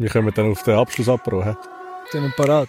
[0.00, 1.56] Wir kommen dann auf den Abschluss abbrauchen.
[2.12, 2.68] Sind wir parat?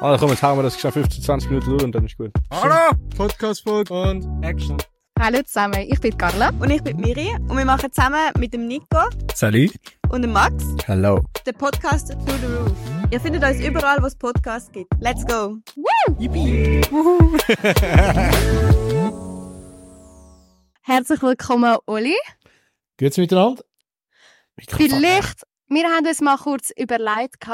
[0.00, 2.32] Ah, komm, jetzt hauen wir das geschafft 15, 20 Minuten durch und dann ist gut.
[2.50, 2.90] Hallo!
[3.16, 4.76] Podcast-Folge und Action.
[5.16, 6.48] Hallo zusammen, ich bin Carla.
[6.58, 8.98] Und ich bin Miri und wir machen zusammen mit dem Nico
[9.32, 9.70] Salut.
[10.08, 11.22] und dem Max Hello.
[11.46, 12.72] den Podcast Through the Roof.
[13.12, 14.90] Ihr findet uns überall, wo es Podcasts gibt.
[14.98, 15.58] Let's go!
[20.82, 22.16] Herzlich willkommen, Oli.
[22.96, 23.62] Geht's miteinander?
[24.68, 25.44] Vielleicht,
[25.74, 27.46] wir haben uns mal kurz überlegt,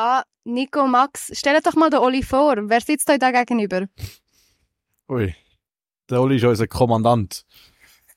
[0.45, 2.56] Nico, Max, stellt doch mal den Oli vor.
[2.68, 3.86] Wer sitzt euch da gegenüber?
[5.08, 5.34] Ui.
[6.08, 7.45] Der Oli ist unser Kommandant.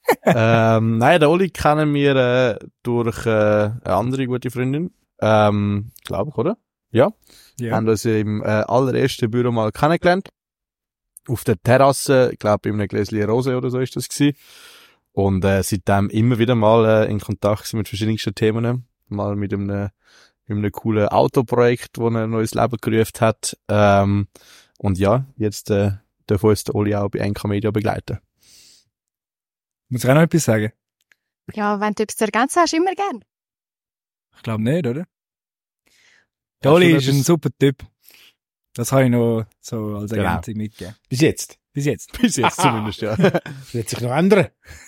[0.25, 4.93] ähm, nein, den Oli kennen wir äh, durch äh, eine andere gute Freundin.
[5.21, 6.57] Ähm, glaube ich, oder?
[6.91, 7.11] Ja.
[7.59, 7.75] Ja.
[7.75, 10.29] Haben uns im äh, allerersten Büro mal kennengelernt.
[11.27, 14.35] Auf der Terrasse, ich glaube, in einem Gläschen Rose oder so ist das gewesen.
[15.13, 18.85] Und äh, seitdem immer wieder mal äh, in Kontakt mit verschiedensten Themen.
[19.07, 19.89] Mal mit einem,
[20.45, 23.57] mit einem coolen Autoprojekt, das ein neues Leben gerufen hat.
[23.67, 24.27] Ähm,
[24.77, 25.91] und ja, jetzt äh,
[26.27, 28.19] darf uns der Oli auch bei NK Media begleiten.
[29.89, 30.71] Muss ich auch noch etwas sagen?
[31.53, 33.23] Ja, wenn du etwas zu ergänzen hast, immer gern.
[34.35, 35.05] Ich glaube nicht, oder?
[36.63, 37.85] Der Oli ist ein super Typ.
[38.73, 40.23] Das habe ich noch so als Genau.
[40.23, 40.95] Ergänzung mitgegeben.
[41.09, 41.59] Bis jetzt.
[41.73, 42.11] Bis jetzt.
[42.19, 43.15] Bis jetzt zumindest, ja.
[43.15, 44.47] Das wird sich noch ändern.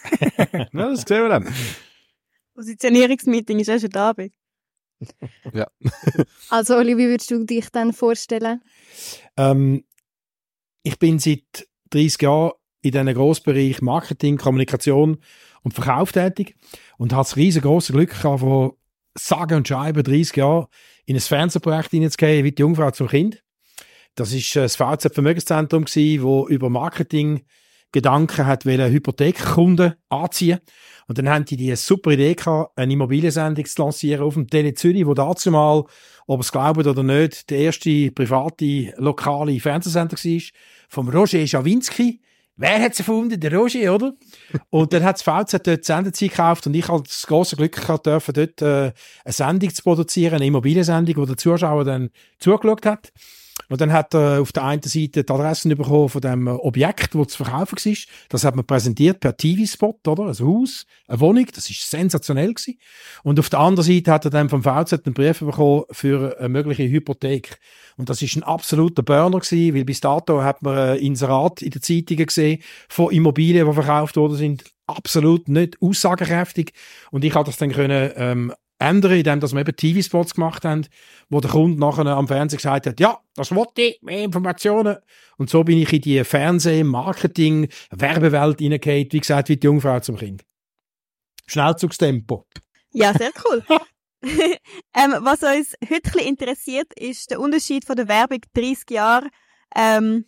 [0.53, 0.65] ja.
[0.71, 1.53] Das sehen wir dann.
[2.55, 4.33] Positionierungsmeeting ist erst heute Abend.
[6.49, 8.61] Also, Oli, wie würdest du dich dann vorstellen?
[9.35, 9.83] Ähm,
[10.83, 15.17] ich bin seit 30 Jahren in diesem Grossbereich Marketing, Kommunikation
[15.63, 16.55] und Verkauf tätig
[16.97, 18.71] und habe das riesengroße Glück gehabt, von
[19.17, 20.67] sage und schreiben 30 Jahren
[21.05, 23.43] in ein Fernsehprojekt hineinzugehen, wie die Jungfrau zum Kind.
[24.15, 27.45] Das ist äh, das VZ Vermögenszentrum wo über Marketing
[27.95, 30.59] Gedanken hat, wollen Hypothekenkunden anziehen.
[31.07, 34.73] Und dann haben die die super Idee gehabt, eine Immobiliensendung zu lancieren auf dem Tele
[34.73, 35.85] Zürich, wo dazu mal,
[36.27, 40.41] ob es glaubt oder nicht, der erste private lokale Fernsehsender war,
[40.89, 42.19] vom Roger Schawinski.
[42.57, 43.39] Wer hat es erfunden?
[43.39, 44.13] Der Roger, oder?
[44.71, 47.73] und dann hat das VZ dort die Sendezeit gekauft und ich hatte das große Glück
[47.73, 48.91] gehabt, dort äh,
[49.23, 53.13] eine Sendung zu produzieren, eine Immobiliensendung, wo der Zuschauer dann zugeschaut hat.
[53.69, 57.27] Und dann hat er auf der einen Seite die Adressen bekommen von dem Objekt, das
[57.27, 57.95] zu verkaufen war.
[58.29, 60.23] Das hat man präsentiert per TV-Spot, oder?
[60.25, 61.47] Ein Haus, eine Wohnung.
[61.53, 62.79] Das ist sensationell gewesen.
[63.23, 66.49] Und auf der anderen Seite hat er dann vom VZ einen Brief bekommen für eine
[66.49, 67.59] mögliche Hypothek.
[67.97, 71.81] Und das ist ein absoluter Burner gewesen, weil bis dato hat man Inserat in den
[71.81, 74.63] Zeitungen gesehen von Immobilien, die verkauft worden sind.
[74.87, 76.73] Absolut nicht aussagekräftig.
[77.09, 78.53] Und ich habe das dann können, ähm,
[78.85, 80.87] ändern, indem dass wir eben TV-Spots gemacht haben,
[81.29, 84.97] wo der Kunde nachher am Fernsehen gesagt hat, ja, das wollte ich, mehr Informationen.
[85.37, 89.99] Und so bin ich in die Fernseh-, Marketing-, Werbewelt hineingehauen, wie gesagt, wie die Jungfrau
[89.99, 90.43] zum Kind.
[91.47, 92.45] Schnellzugstempo.
[92.91, 93.63] Ja, sehr cool.
[94.95, 99.27] ähm, was uns heute interessiert, ist der Unterschied von der Werbung 30 Jahre
[99.75, 100.25] ähm,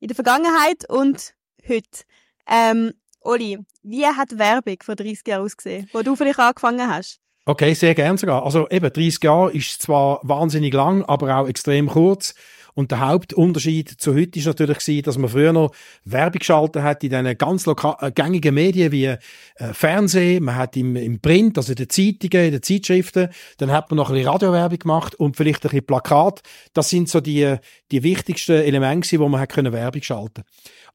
[0.00, 1.34] in der Vergangenheit und
[1.68, 2.04] heute.
[2.46, 7.20] Ähm, Oli, wie hat Werbung vor 30 Jahren ausgesehen, wo du vielleicht angefangen hast?
[7.46, 8.42] Okay, sehr gern sogar.
[8.42, 12.34] Also eben, 30 Jahre ist zwar wahnsinnig lang, aber auch extrem kurz.
[12.72, 15.72] Und der Hauptunterschied zu heute ist natürlich dass man früher noch
[16.04, 19.18] Werbung geschaltet hat in diesen ganz äh, gängigen Medien wie äh,
[19.72, 23.28] Fernsehen, man hat im, im Print, also in den Zeitungen, in den Zeitschriften,
[23.58, 26.40] dann hat man noch ein bisschen Radiowerbung gemacht und vielleicht ein bisschen Plakat.
[26.72, 27.56] Das sind so die,
[27.92, 30.42] die wichtigsten Elemente, wo man hat können Werbung schalten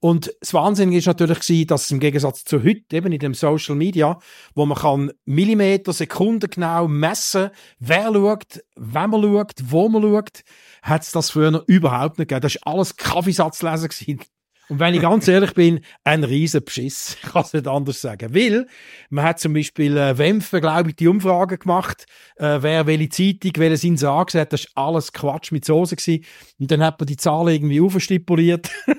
[0.01, 3.75] und das Wahnsinnige ist natürlich dass es im Gegensatz zu heute, eben in dem Social
[3.75, 4.17] Media,
[4.55, 7.49] wo man kann Millimeter, Sekunden genau messen,
[7.79, 10.43] wer schaut, wenn man schaut, wo man schaut,
[10.83, 12.41] hat es das früher überhaupt nicht gegeben.
[12.41, 14.19] Das war alles Kaffeesatzlesen.
[14.69, 17.17] Und wenn ich ganz ehrlich bin, ein riesen Beschiss.
[17.23, 18.33] Ich kann es nicht anders sagen.
[18.33, 18.67] Weil,
[19.09, 22.05] man hat zum Beispiel äh, Wempfen, glaube ich, die Umfrage gemacht,
[22.37, 24.53] äh, wer welche Zeitung, welches angesehen hat.
[24.53, 26.23] Das war alles Quatsch mit Soße gewesen.
[26.59, 28.69] Und dann hat man die Zahlen irgendwie aufstipuliert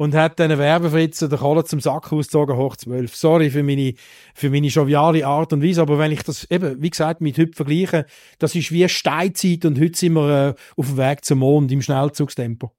[0.00, 3.14] und hat dann Werbefritzen der Kohle zum Sack ausgezogen, hoch 12.
[3.14, 3.92] Sorry für meine,
[4.34, 7.52] für meine joviale Art und Weise, aber wenn ich das eben, wie gesagt, mit heute
[7.52, 8.06] vergleiche,
[8.38, 11.82] das ist wie Steinzeit und heute sind wir äh, auf dem Weg zum Mond im
[11.82, 12.72] Schnellzugstempo.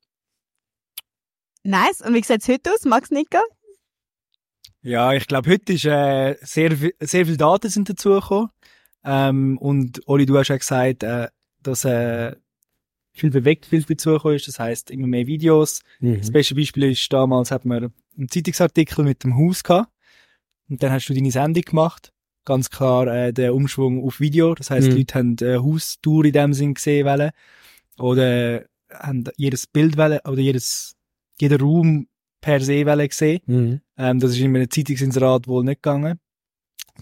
[1.62, 2.01] Nice.
[2.01, 3.38] Und wie sieht es heute aus, Max Nico?
[4.81, 8.50] Ja, ich glaube, heute ist äh, sehr, sehr viele Daten sind dazugekommen.
[9.06, 11.27] Ähm, und Oli, du hast ja gesagt, äh,
[11.62, 12.35] dass äh,
[13.13, 14.47] viel bewegt, viel dazugekommen ist.
[14.47, 15.81] Das heißt immer mehr Videos.
[16.17, 19.91] Das beste Beispiel ist, damals hat man einen Zeitungsartikel mit dem Haus gehabt.
[20.69, 22.13] Und dann hast du deine Sendung gemacht.
[22.45, 24.55] Ganz klar äh, der Umschwung auf Video.
[24.55, 24.91] Das heißt, Mhm.
[24.91, 27.31] die Leute haben äh, Haustour in dem Sinn gesehen wollen.
[27.99, 30.95] Oder haben jedes Bild wollen, oder jedes,
[31.39, 32.07] jeder Raum
[32.39, 33.41] per se wollen gesehen.
[33.45, 33.81] Mhm.
[33.97, 36.19] Ähm, das ist in einem Zeitungsinserat wohl nicht gegangen.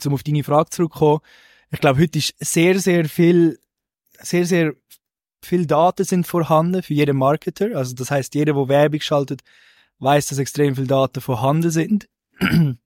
[0.05, 1.19] Um auf deine Frage zurückzukommen.
[1.71, 3.59] Ich glaube, heute ist sehr, sehr viel
[4.21, 4.73] sehr, sehr
[5.41, 7.75] viel Daten sind vorhanden für jeden Marketer.
[7.75, 9.41] Also das heißt, jeder, der Werbung schaltet,
[10.00, 12.09] weiß, dass extrem viel Daten vorhanden sind.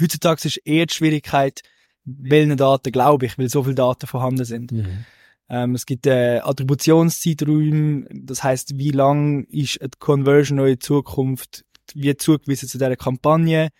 [0.00, 1.62] Heutzutage ist eher die Schwierigkeit,
[2.04, 4.72] welchen Daten glaube ich, weil so viele Daten vorhanden sind.
[4.72, 5.04] Mhm.
[5.48, 11.64] Ähm, es gibt äh, Attributionszeiträume, das heißt, wie lang ist eine Conversion in Zukunft,
[11.94, 13.70] wie zugewiesen zu dieser Kampagne.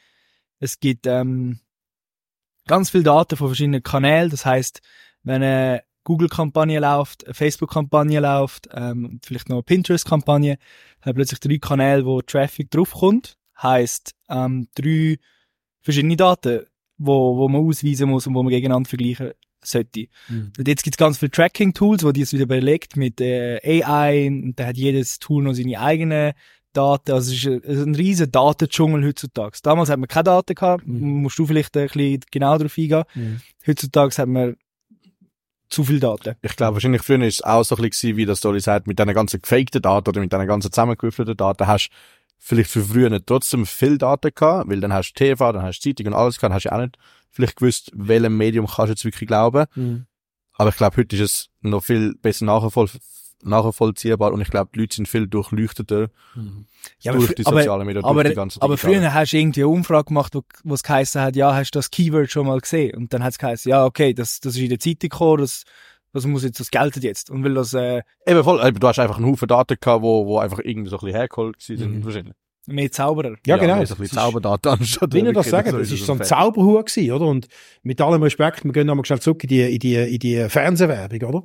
[0.61, 1.61] Es gibt ähm,
[2.67, 4.81] ganz viel Daten von verschiedenen Kanälen, das heißt,
[5.25, 10.57] wenn eine Google-Kampagne läuft, eine Facebook-Kampagne läuft, ähm, vielleicht noch eine Pinterest-Kampagne,
[11.03, 15.19] dann plötzlich drei Kanäle, wo Traffic draufkommt, heißt ähm, drei
[15.83, 16.65] verschiedene Daten,
[16.97, 19.33] wo, wo man ausweisen muss und wo man gegeneinander vergleichen
[19.63, 20.07] sollte.
[20.29, 20.53] Mhm.
[20.59, 24.29] Und jetzt gibt es ganz viele Tracking-Tools, wo die es wieder belegt mit äh, AI
[24.29, 26.33] und da hat jedes Tool noch seine eigenen
[26.73, 27.13] Daten.
[27.13, 29.59] Also es ist ein, ein riesen Datendschungel heutzutage.
[29.63, 31.23] Damals hat man keine Daten gehabt, Mhm.
[31.23, 33.05] musst du vielleicht ein bisschen genau darauf eingehen.
[33.15, 33.41] Mhm.
[33.67, 34.57] Heutzutage hat man
[35.69, 36.37] zu viel Daten.
[36.43, 38.99] Ich glaube, wahrscheinlich früher ist es auch so ein bisschen, wie das Dolly sagt, mit
[38.99, 41.91] diesen ganzen gefakten Daten oder mit diesen ganzen zusammengewürfelten Daten hast
[42.39, 45.85] vielleicht für früher nicht trotzdem viel Daten gehabt, weil dann hast du TV, dann hast
[45.85, 46.97] du Zeitung und alles gehabt, dann hast du auch nicht
[47.31, 49.67] vielleicht gewusst, welchem Medium kannst du jetzt wirklich glauben.
[49.75, 50.07] Mhm.
[50.55, 52.89] Aber ich glaube, heute ist es noch viel besser nachvoll
[53.43, 56.67] nachvollziehbar und ich glaube, die Leute sind viel durchleuchteter Mhm.
[57.01, 59.01] Ja, durch die sozialen Medien, Aber, durch die ganzen aber digitalen.
[59.03, 61.79] früher hast du irgendwie eine Umfrage gemacht, wo, wo es geheißen hat, ja, hast du
[61.79, 62.97] das Keyword schon mal gesehen?
[62.97, 65.65] Und dann hat es geheißen, ja, okay, das, das ist in der Zeitung gekommen, das,
[66.13, 67.31] das muss jetzt, das geltet jetzt.
[67.31, 70.27] Und weil das, äh, Eben voll, eben, du hast einfach einen Haufen Daten gehabt, wo,
[70.27, 72.05] wo einfach irgendwie so ein bisschen hergeholt sind, Mhm.
[72.05, 72.35] wahrscheinlich.
[72.67, 73.35] mehr Zauberer.
[73.47, 73.77] Ja, genau.
[73.77, 76.07] mehr So ein Es bisschen Zauberdaten anstatt Wie ihr das sagen, so das ist ist
[76.07, 76.29] so ein Fact.
[76.29, 77.27] Zauberhut gewesen, oder?
[77.27, 77.49] Und
[77.83, 81.23] mit allem Respekt, wir gehen nochmal schnell zurück in die, in die, in die Fernsehwerbung,
[81.23, 81.43] oder?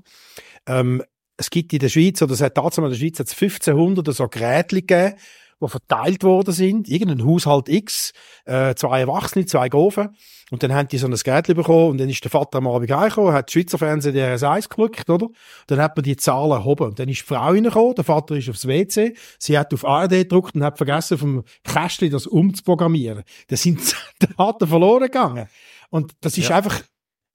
[0.66, 1.02] Ähm,
[1.38, 4.28] es gibt in der Schweiz, oder es hat tatsächlich in der Schweiz hat's 1500 so
[4.28, 5.16] Geräte gegeben,
[5.62, 6.90] die verteilt worden sind.
[6.90, 8.12] Irgendein Haushalt X,
[8.46, 10.10] äh, zwei Erwachsene, zwei Gofen.
[10.52, 12.92] Und dann haben die so ein Gerät bekommen und dann ist der Vater am Abend
[12.92, 15.30] reingekommen, hat die Schweizer Fernsehen der S1 gedrückt, oder?
[15.68, 16.88] Dann hat man die Zahlen erhoben.
[16.90, 20.12] Und dann ist die Frau reingekommen, der Vater ist aufs WC, sie hat auf ARD
[20.12, 23.24] gedruckt und hat vergessen, vom Kästchen das umzuprogrammieren.
[23.48, 23.80] Da sind
[24.22, 25.48] die Daten verloren gegangen.
[25.90, 26.58] Und das ist Ja.
[26.58, 26.82] einfach,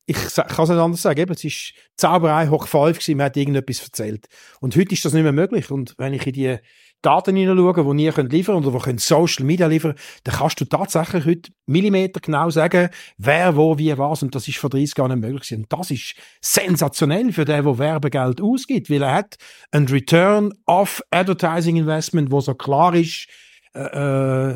[0.08, 3.36] ich kann es nicht anders sagen, eben, es ist Zauberei hoch 5 gewesen, man hat
[3.36, 4.26] irgendetwas erzählt.
[4.58, 5.70] Und heute ist das nicht mehr möglich.
[5.70, 6.56] Und wenn ich in die
[7.02, 11.26] Daten hineinschaue, die ihr könnt liefern oder die Social Media liefern, dann kannst du tatsächlich
[11.26, 12.88] heute Millimeter genau sagen,
[13.18, 14.22] wer, wo, wie, was.
[14.22, 15.64] Und das ist vor 30 Jahren nicht möglich gewesen.
[15.64, 19.36] Und das ist sensationell für den, der Werbegeld ausgibt, weil er hat
[19.72, 23.28] ein Return of Advertising Investment, wo so klar ist,
[23.74, 24.54] äh, äh,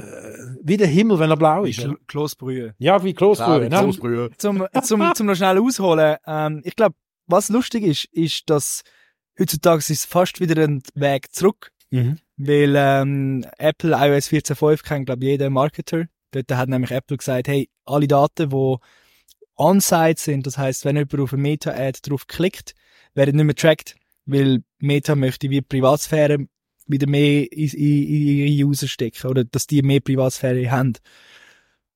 [0.62, 1.80] wie der Himmel, wenn er blau ist.
[1.80, 2.74] Kl Klosbrühe.
[2.78, 3.92] Ja, wie Kloß Ja, wie ne?
[3.92, 4.30] früher.
[4.38, 6.16] Zum, zum, zum noch schnell ausholen.
[6.26, 8.82] Ähm, ich glaube, was lustig ist, ist, dass
[9.38, 11.72] heutzutage ist es fast wieder ein Weg zurück.
[11.90, 12.18] Mhm.
[12.36, 16.06] Weil ähm, Apple iOS 14.5 kennt, glaube jeder Marketer.
[16.30, 18.76] Dort hat nämlich Apple gesagt, hey, alle Daten, die
[19.56, 22.74] on-site sind, das heißt, wenn jemand auf eine Meta-Ad drauf klickt,
[23.14, 26.46] werden nicht mehr tracked, weil Meta möchte wie Privatsphäre
[26.86, 30.94] wieder mehr in, in, in ihre User stecken oder dass die mehr Privatsphäre haben.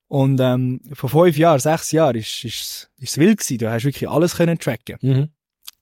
[0.08, 3.58] Und ähm, vor fünf Jahren, sechs Jahren ist ist ist wild gewesen.
[3.58, 4.98] Du hast wirklich alles können tracken.
[5.00, 5.28] Mhm.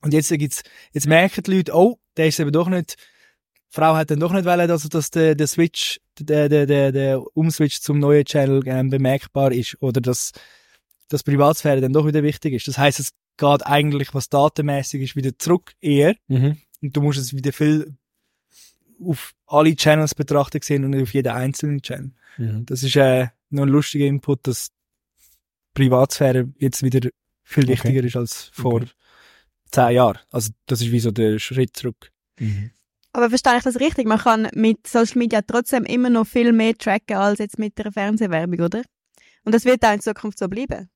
[0.01, 0.63] Und jetzt gibt's,
[0.93, 4.33] jetzt merken die Leute, oh, der ist eben doch nicht, die Frau hat dann doch
[4.33, 8.63] nicht wollen, dass, dass der, der Switch, der, der, der, der Umswitch zum neuen Channel
[8.67, 10.33] ähm, bemerkbar ist oder dass,
[11.09, 12.69] dass Privatsphäre dann doch wieder wichtig ist.
[12.69, 16.59] Das heißt, es geht eigentlich, was datenmäßig ist, wieder zurück eher Mhm.
[16.83, 17.97] und du musst es wieder viel
[19.01, 22.13] auf alle Channels betrachtet sehen und nicht auf jeden einzelnen Channel.
[22.39, 22.67] Mhm.
[22.67, 24.71] Das ist äh, noch ein lustiger Input, dass
[25.75, 27.09] Privatsphäre jetzt wieder
[27.43, 27.73] viel Okay.
[27.73, 28.91] wichtiger ist als vor Okay.
[29.71, 30.19] zehn Jahren.
[30.31, 32.11] Also das ist wie so der Schritt zurück.
[32.39, 32.71] Mhm.
[33.13, 34.07] Aber verstehe ich das richtig?
[34.07, 37.93] Man kann mit Social Media trotzdem immer noch viel mehr tracken als jetzt mit der
[37.93, 38.83] Fernsehwerbung, oder?
[39.45, 40.89] Und das wird auch in Zukunft so bleiben.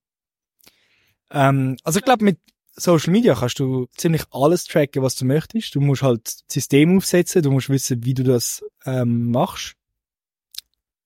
[1.31, 2.39] Ähm, also ich glaube, mit
[2.79, 5.75] Social Media kannst du ziemlich alles tracken, was du möchtest.
[5.75, 9.75] Du musst halt das System aufsetzen, du musst wissen, wie du das ähm, machst.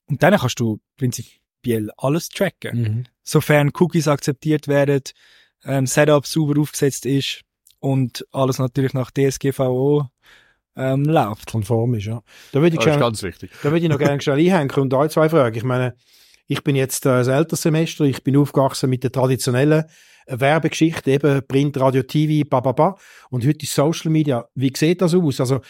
[0.06, 2.80] Und dann kannst du prinzipiell alles tracken.
[2.80, 3.04] Mhm.
[3.22, 5.02] Sofern Cookies akzeptiert werden,
[5.64, 7.42] ähm, Setup sauber aufgesetzt ist
[7.78, 10.06] und alles natürlich nach DSGVO
[10.76, 11.50] ähm, läuft.
[11.50, 12.22] Konform ist, ja.
[12.52, 13.50] Da würde ich Das ist gerne ganz wichtig.
[13.62, 15.56] Da würde ich noch gerne schnell einhängen und euch zwei fragen.
[15.56, 15.94] Ich meine,
[16.46, 19.84] ich bin jetzt äh, das ältere Semester, ich bin aufgewachsen mit der traditionellen
[20.26, 22.96] Werbegeschichte, eben Print, Radio, TV, bababa.
[23.30, 24.46] Und heute ist Social Media.
[24.54, 25.40] Wie sieht das aus?
[25.40, 25.60] Also,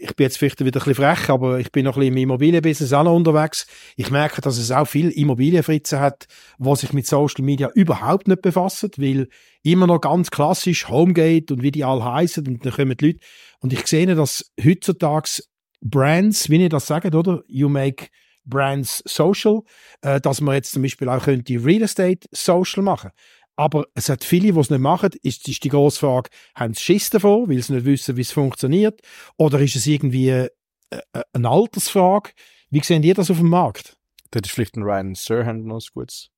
[0.00, 2.22] ich bin jetzt vielleicht wieder ein bisschen frech, aber ich bin noch ein bisschen im
[2.22, 3.66] Immobilienbusiness auch noch unterwegs.
[3.96, 6.26] Ich merke, dass es auch viel Immobilienfritzen hat,
[6.58, 9.28] die sich mit Social Media überhaupt nicht befassen, weil
[9.62, 13.18] immer noch ganz klassisch Homegate und wie die alle heißen und dann kommen die Leute.
[13.60, 15.42] Und ich sehe, dass heutzutage
[15.80, 17.42] Brands, wie ihr das sagt, oder?
[17.48, 18.06] You make
[18.48, 19.60] Brands social,
[20.00, 23.10] äh, dass man jetzt zum Beispiel auch könnte Real Estate social machen.
[23.58, 25.10] Aber es hat viele, die es nicht machen.
[25.22, 28.30] Ist, ist die grosse Frage, haben sie Schiss davon, weil sie nicht wissen, wie es
[28.30, 29.00] funktioniert?
[29.36, 30.48] Oder ist es irgendwie äh,
[30.90, 32.30] äh, eine Altersfrage?
[32.70, 33.96] Wie sehen die das auf dem Markt?
[34.30, 36.30] Das ist vielleicht ein Ryan Serhant noch ein gutes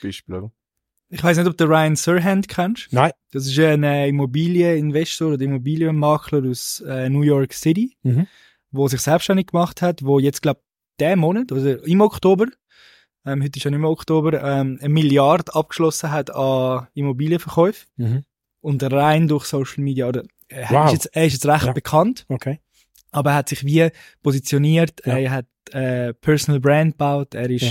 [0.00, 0.52] Beispiel, oder?
[1.08, 2.92] Ich weiß nicht, ob du Ryan Serhant kennst.
[2.92, 3.10] Nein.
[3.32, 8.28] Das ist ein äh, Immobilieninvestor oder Immobilienmakler aus äh, New York City, Mhm.
[8.70, 10.60] wo sich selbstständig gemacht hat, wo jetzt, glaube
[11.00, 12.46] der Monat, also im Oktober,
[13.26, 18.24] ähm, heute ist ja nicht mehr Oktober, ähm, eine Milliarde abgeschlossen hat an Immobilienverkäufen Mhm.
[18.60, 20.08] und rein durch Social Media.
[20.08, 20.86] Oder, er, Wow.
[20.86, 21.72] ist jetzt, er ist jetzt recht Ja.
[21.72, 22.60] bekannt, Okay.
[23.12, 23.88] aber er hat sich wie
[24.22, 25.16] positioniert, Ja.
[25.18, 27.62] er hat äh, Personal Brand gebaut, er ist,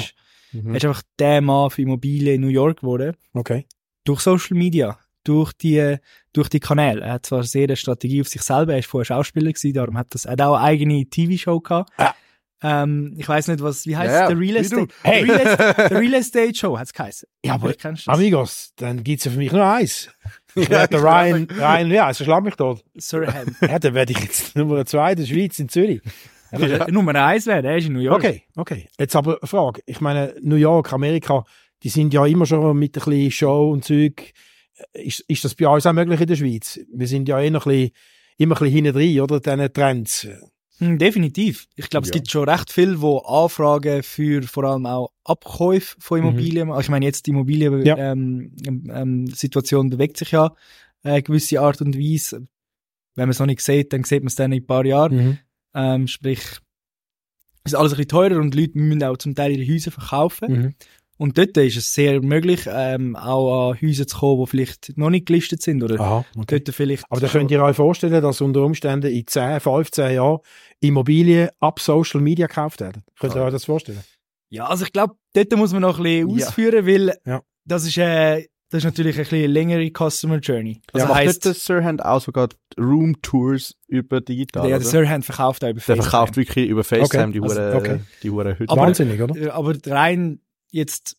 [0.53, 0.61] Ja.
[0.61, 0.69] Mhm.
[0.71, 3.15] er ist einfach der Mann für Immobilien in New York geworden.
[3.33, 3.65] Okay.
[4.05, 5.97] durch Social Media, durch die,
[6.33, 7.01] durch die Kanäle.
[7.01, 9.97] Er hat zwar sehr eine Strategie auf sich selber, er ist vorher Schauspieler gewesen, darum
[9.97, 11.91] hat das, er hat auch eine eigene TV-Show gehabt.
[11.97, 12.15] Ah.
[12.61, 14.29] Ähm, ich weiß nicht, was, wie heißt Ja, es?
[14.29, 14.87] The Real Estate.
[15.03, 15.23] Hey.
[15.25, 17.27] The Real Estate, The Real Estate Show hat's geheißen.
[17.45, 18.19] Ja, aber- Vielleicht kennst du das.
[18.19, 20.09] Amigos, dann gibt's ja für mich nur eins.
[20.55, 22.83] Ich Ja, werde Ryan, Ryan, ja, ist ein Schlammig dort.
[22.95, 23.55] Sir Ham.
[23.61, 26.01] Ja, dann werde ich jetzt Nummer zwei der Schweiz in Zürich.
[26.51, 26.89] Ja.
[26.89, 28.17] Nummer eins werden, er ist in New York.
[28.23, 28.87] Okay, okay.
[28.99, 29.81] Jetzt aber eine Frage.
[29.85, 31.43] Ich meine, New York, Amerika,
[31.83, 34.33] die sind ja immer schon mit ein bisschen Show und Zeug.
[34.93, 36.79] Ist, ist das bei uns auch möglich in der Schweiz?
[36.91, 37.91] Wir sind ja eh noch ein bisschen,
[38.37, 39.39] immer ein bisschen hinten drin, oder?
[39.39, 40.27] Diesen Trends.
[40.79, 41.67] Hm, definitiv.
[41.75, 42.13] Ich glaube, es Ja.
[42.15, 46.69] gibt schon recht viel, wo Anfragen für vor allem auch Abkäufe von Immobilien.
[46.69, 47.85] Also ich meine, jetzt die Immobilien Mhm.
[47.85, 47.97] Ja.
[47.97, 48.51] ähm,
[48.89, 50.53] ähm, Situation bewegt sich ja
[51.03, 52.47] äh, gewisse Art und Weise.
[53.15, 55.15] Wenn man es noch nicht sieht, dann sieht man es dann in ein paar Jahren.
[55.15, 55.37] Mhm.
[55.73, 56.39] Ähm, sprich,
[57.63, 59.91] es ist alles ein bisschen teurer und die Leute müssen auch zum Teil ihre Häuser
[59.91, 60.51] verkaufen.
[60.51, 60.73] Mhm.
[61.21, 65.09] Und dort ist es sehr möglich, ähm, auch an Häuser zu kommen, die vielleicht noch
[65.09, 66.61] nicht gelistet sind oder Aha, okay.
[66.61, 67.03] dort vielleicht.
[67.09, 70.39] Aber da könnt ihr euch vorstellen, dass unter Umständen in 10, 15 Jahren
[70.79, 73.03] Immobilien ab Social Media gekauft werden.
[73.19, 73.99] Könnt ihr euch das vorstellen?
[74.49, 76.47] Ja, also ich glaube, dort muss man noch ein bisschen Ja.
[76.47, 77.41] ausführen, weil Ja.
[77.65, 80.79] das ist, äh, das ist natürlich ein bisschen längere Customer Journey.
[80.93, 82.47] Also heisst, nicht der Serhant auch sogar
[82.79, 84.83] Room Tours über digital, der, oder?
[84.83, 86.03] der Sirhan verkauft auch über Der FaceTime.
[86.09, 87.31] verkauft wirklich über FaceTime Okay.
[87.33, 87.99] die Also, Hure, okay.
[88.23, 88.71] die Hure Hütte.
[88.71, 89.53] Aber- Wahnsinnig, oder?
[89.53, 90.39] Aber rein
[90.71, 91.17] jetzt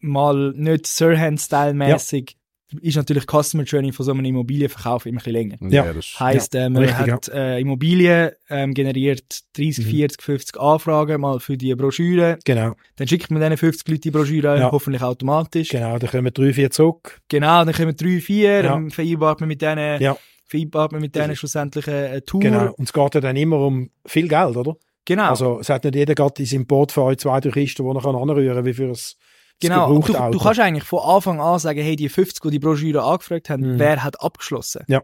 [0.00, 2.36] mal nicht Sirhan-Style-mäßig
[2.80, 5.56] ist natürlich Customer Journey von so einem Immobilienverkauf immer ein bisschen länger.
[5.70, 5.92] Ja.
[5.92, 9.90] das Heißt, äh, man richtig, hat äh, Immobilien ähm, generiert 30, Mhm.
[9.90, 12.38] 40, 50 Anfragen mal für die Broschüre.
[12.44, 14.72] Genau, Dann schickt man diesen 50 Leute die Broschüre, Ja.
[14.72, 15.68] hoffentlich automatisch.
[15.68, 15.98] genau.
[15.98, 17.20] Da kommen drei, vier zurück.
[17.28, 18.62] Genau, dann kommen drei, vier, Ja.
[18.62, 20.16] dann vereinbart man mit denen, Ja.
[20.46, 22.40] vereinbart man mit denen schlussendlich eine Tour.
[22.40, 22.72] Genau.
[22.72, 24.74] Und es geht ja dann immer um viel Geld, oder?
[25.06, 25.28] Genau.
[25.30, 28.16] Also, es hat nicht jeder gerade in seinem Portfolio zwei, drei Kisten, die er kann
[28.16, 28.96] anrühren kann, wie für ein
[29.60, 30.00] genau.
[30.00, 33.50] Du, du kannst eigentlich von Anfang an sagen, hey, die 50, die die Broschüre angefragt
[33.50, 33.78] haben, Mhm.
[33.78, 34.82] wer hat abgeschlossen?
[34.88, 35.02] Ja.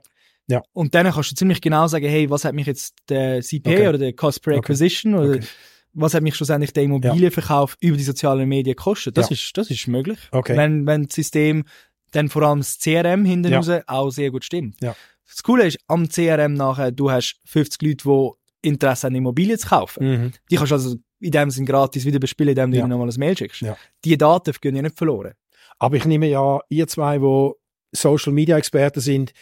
[0.48, 0.62] Ja.
[0.72, 3.88] Und dann kannst du ziemlich genau sagen, hey, was hat mich jetzt der CPA Okay.
[3.88, 4.58] oder der Cost per Okay.
[4.60, 5.46] Acquisition oder Okay.
[5.92, 9.16] was hat mich schlussendlich der Immobilienverkauf über die sozialen Medien gekostet?
[9.16, 9.34] Das Ja.
[9.34, 10.18] ist, das ist möglich.
[10.32, 10.56] Okay.
[10.56, 11.64] Wenn, wenn das System
[12.12, 13.58] dann vor allem das CRM hinten Ja.
[13.58, 14.76] raus auch sehr gut stimmt.
[14.82, 14.96] Ja.
[15.28, 19.68] Das Coole ist, am CRM nachher, du hast 50 Leute, die Interesse an Immobilien zu
[19.68, 20.06] kaufen.
[20.06, 20.32] Mhm.
[20.50, 22.82] Die kannst du also in dem Sinn gratis wieder bespielen, indem du Ja.
[22.84, 23.60] ihnen nochmal ein Mail schickst.
[23.62, 23.76] Ja.
[24.04, 25.32] Die Daten gehen ja nicht verloren.
[25.78, 27.56] Aber ich nehme ja, ihr zwei, wo
[27.92, 29.32] Social Media Experten sind,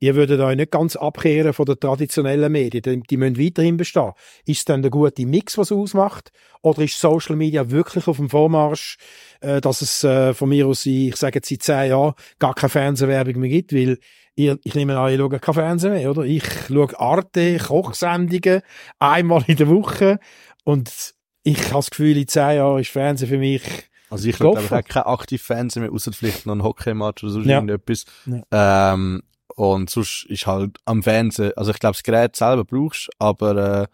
[0.00, 2.82] ihr würdet euch nicht ganz abkehren von den traditionellen Medien.
[2.82, 4.12] Die, die müssen weiterhin bestehen.
[4.46, 6.30] Ist es dann der gute Mix, was ausmacht?
[6.62, 8.96] Oder ist Social Media wirklich auf dem Vormarsch,
[9.40, 12.70] äh, dass es äh, von mir aus, ich sage jetzt seit zehn Jahren, gar keine
[12.70, 13.72] Fernsehwerbung mehr gibt?
[13.72, 13.98] Weil
[14.38, 16.22] ihr, ich nehme an, ihr schaut kein Fernsehen mehr, oder?
[16.22, 18.62] Ich schaue Arte, Kochsendungen,
[18.98, 20.18] einmal in der Woche.
[20.64, 23.62] Und ich habe das Gefühl, in zehn Jahren ist Fernsehen für mich
[24.10, 27.32] Also ich glaube, ich habe kein aktiv Fernsehen mehr, außer vielleicht noch ein Hockeymatch oder
[27.32, 27.56] so Ja.
[27.56, 28.04] irgendetwas.
[28.26, 28.94] Ja.
[28.94, 29.22] Ähm,
[29.56, 33.86] und sonst ist halt am Fernsehen, also ich glaube, das Gerät selber brauchst, aber äh,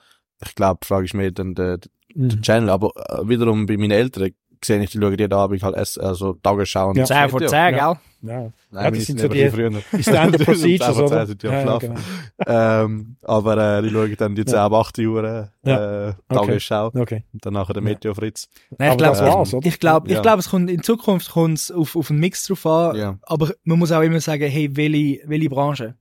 [0.46, 1.78] ich glaube, die Frage ist mehr dann der,
[2.14, 2.68] der Channel.
[2.68, 4.30] Aber äh, wiederum bei meinen Eltern
[4.66, 7.04] sehe ich, die schauen jeden Abend halt essen, also Tagesschau und Ja.
[7.04, 7.48] Zehn vor Ja.
[7.48, 7.92] zehn, Ja.
[7.92, 8.00] gell?
[8.22, 8.40] Ja.
[8.70, 9.50] Nein, Ja, das sind so die-.
[9.96, 11.26] Die Standard Procedures, oder?
[11.26, 11.94] sind die Ja, ja, Schlafen.
[12.38, 12.84] genau.
[12.84, 17.24] ähm, aber äh, die schauen dann die 10 ab 8 Uhr äh, Tagesschau Okay.
[17.32, 18.48] und dann nachher der Meteo Fritz.
[18.78, 19.66] Nein, ich glaube, oder?
[19.66, 20.34] ich glaube, ich Ja.
[20.36, 22.96] es kommt in Zukunft kommt es auf, auf einen Mix drauf an.
[22.96, 23.18] Ja.
[23.22, 25.94] Aber man muss auch immer sagen, hey, welche, welche Branche?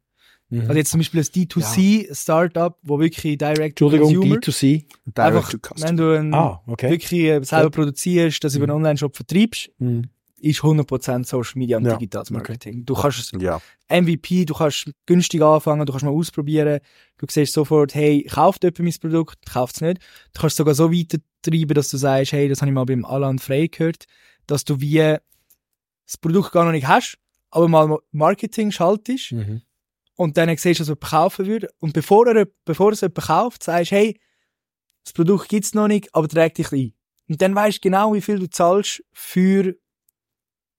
[0.54, 0.62] Mhm.
[0.62, 4.86] Also jetzt zum Beispiel ein D2C-Startup, wo wirklich Direct Entschuldigung, Consumer, D2C.
[5.16, 5.88] einfach, to Customer.
[5.90, 6.90] wenn du ein, Ah, okay.
[6.92, 10.04] wirklich äh, selber produzierst, das über einen Online-Shop vertreibst, Mhm.
[10.40, 11.96] ist 100% Social Media und Ja.
[11.98, 12.86] digitales Marketing.
[12.86, 13.62] Du kannst es Ja.
[13.90, 16.80] MVP, du kannst günstig anfangen, du kannst mal ausprobieren.
[17.18, 20.00] Du siehst sofort, hey, kauft jemand mein Produkt, kauft es nicht.
[20.34, 23.06] Du kannst sogar so weit treiben, dass du sagst, hey, das habe ich mal beim
[23.06, 24.06] Alan Frey gehört,
[24.48, 24.98] dass du wie
[26.06, 27.18] das Produkt gar noch nicht hast,
[27.50, 29.62] aber mal Marketing schaltest Mhm.
[30.24, 31.70] Und dann siehst du, was jemand kaufen würde.
[31.80, 34.20] Und bevor er, bevor es jemand kauft, sagst du, hey,
[35.04, 36.94] das Produkt gibt's noch nicht, aber träg dich ein.
[37.28, 39.76] Und dann weißt du genau, wie viel du zahlst für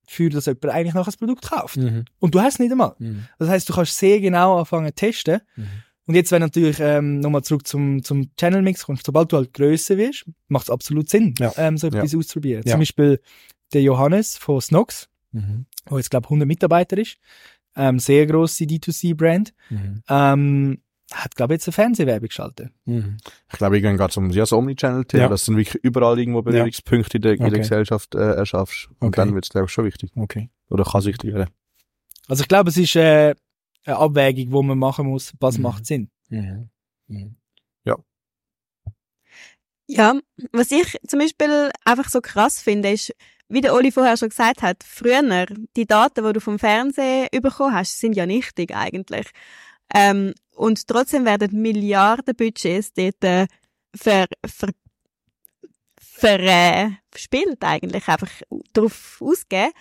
[0.07, 1.77] für dass jemand eigentlich noch ein Produkt kauft.
[1.79, 2.05] Mhm.
[2.19, 2.95] Und du hast es nicht einmal.
[2.99, 3.27] Mhm.
[3.39, 5.41] Das heißt, du kannst sehr genau anfangen zu testen.
[5.57, 5.67] Mhm.
[6.07, 9.55] Und jetzt, wenn natürlich ähm, nochmal zurück zum, zum Channel Mix kommst, sobald du halt
[9.55, 11.53] grösser wirst, macht es absolut Sinn, Ja.
[11.57, 12.63] ähm, so etwas auszuprobieren.
[12.67, 12.73] Ja.
[12.73, 13.21] Zum Beispiel
[13.73, 15.65] der Johannes von Snox, Mhm.
[15.91, 17.17] der jetzt glaube 100 Mitarbeiter ist,
[17.76, 20.02] ähm, sehr grosse D2C-Brand, Mhm.
[20.09, 20.78] ähm,
[21.12, 22.71] hat glaube jetzt eine Fernsehwerbung geschaltet.
[22.87, 23.19] Mhm.
[23.52, 25.28] Ich glaube, irgendwann geht es um ja, das Omnichannel-Thema, Ja.
[25.28, 27.50] dass du wirklich überall irgendwo Berührungspunkte in, der, in Okay.
[27.50, 28.88] der Gesellschaft äh, erschaffst.
[29.00, 29.16] Und Okay.
[29.16, 30.11] dann wird es, glaube ich, schon wichtig.
[30.16, 30.49] Okay.
[30.71, 31.50] Oder kann es wichtig werden.
[32.26, 33.35] Also ich glaube, es ist äh,
[33.85, 35.62] eine Abwägung, wo man machen muss, was Mhm.
[35.62, 36.11] macht Sinn.
[36.31, 36.71] Mhm.
[37.09, 37.37] Mhm.
[39.87, 40.19] Ja,
[40.52, 43.14] was ich zum Beispiel einfach so krass finde, ist,
[43.49, 45.47] wie der Oli vorher schon gesagt hat, früher,
[45.77, 49.31] die Daten, die du vom Fernsehen bekommen hast, sind ja nichtig eigentlich.
[49.93, 53.47] Ähm, und trotzdem werden Milliarden Budgets dort äh,
[53.95, 54.71] ver, ver,
[56.01, 58.31] ver, äh, verspielt eigentlich, einfach
[58.73, 59.73] darauf ausgeben.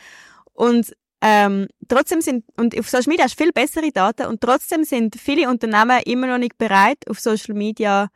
[0.54, 4.84] Und ähm, trotzdem sind, und auf Social Media hast du viel bessere Daten und trotzdem
[4.84, 8.10] sind viele Unternehmen immer noch nicht bereit, auf Social Media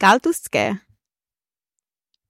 [0.00, 0.80] Geld auszugeben.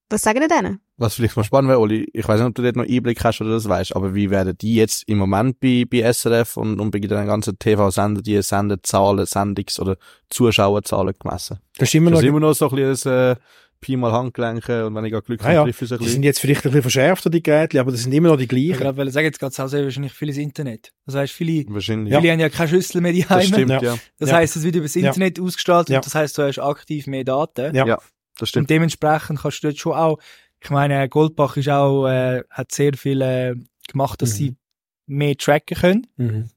[0.09, 0.81] Was sagen ihr denen?
[1.01, 3.39] Was vielleicht mal spannend wäre, Oli, ich weiß nicht, ob du dort noch Einblick hast
[3.41, 6.91] oder das weißt, aber wie werden die jetzt im Moment bei, bei SRF und, und
[6.91, 9.95] bei den ganzen TV-Sendern, die Sendezahlen, Sendungs- oder
[10.29, 11.59] Zuschauerzahlen gemessen?
[11.77, 13.35] Das ist immer Das noch ist immer noch so ein bisschen ein äh,
[13.81, 15.97] Pi mal Handgelenke und wenn ich gerade Glück Ah habe, ja, treffe ich es ein
[15.99, 16.13] Die bisschen.
[16.15, 18.49] sind jetzt vielleicht ein bisschen verschärfter, die Geräte, aber das sind immer noch die Ich
[18.49, 18.73] gleichen.
[18.77, 20.91] gerade wollte sagen, jetzt geht es auch sehr wahrscheinlich vieles Internet.
[21.05, 22.13] Das heißt, viele, Wahrscheinlich.
[22.13, 23.47] viele haben ja keine Schlüssel mehr das daheim.
[23.47, 23.81] stimmt, Ja.
[23.81, 23.95] ja.
[24.17, 24.35] Das Ja.
[24.35, 25.07] heißt, es wird über das Ja.
[25.07, 25.99] Internet ausgestrahlt Ja.
[25.99, 27.73] und das heißt, du hast aktiv mehr Daten.
[27.73, 27.85] Ja.
[27.87, 27.99] Ja.
[28.37, 28.63] Das stimmt.
[28.63, 30.19] Und dementsprechend kannst du dort schon auch,
[30.61, 33.55] ich meine, Goldbach ist auch, äh, hat sehr viel äh,
[33.87, 34.35] gemacht, dass Mhm.
[34.35, 34.55] sie
[35.07, 36.07] mehr tracken können.
[36.17, 36.49] Mhm.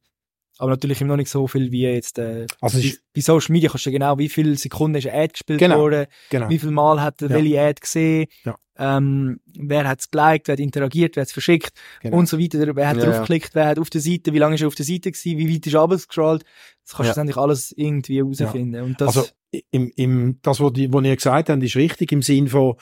[0.58, 3.70] Aber natürlich immer noch nicht so viel wie jetzt, äh, Also bei, bei Social Media
[3.70, 5.78] kannst du genau, wie viele Sekunden ist eine Ad gespielt Genau.
[5.78, 6.48] worden, genau.
[6.50, 7.36] wie viel Mal hat er Ja.
[7.36, 8.54] welche Ad gesehen, Ja.
[8.78, 12.18] ähm, wer hat es geliked, wer hat interagiert, wer hat es verschickt Genau.
[12.18, 13.20] und so weiter, wer hat Ja, drauf ja.
[13.20, 15.52] geklickt, wer hat auf der Seite, wie lange ist er auf der Seite gewesen, wie
[15.54, 17.08] weit ist er runtergescrollt, das kannst du Ja.
[17.08, 18.82] letztendlich alles irgendwie herausfinden.
[18.82, 19.28] Und das, Also
[19.70, 22.74] im, im, das, was, die, was ihr gesagt habt, ist richtig im Sinn von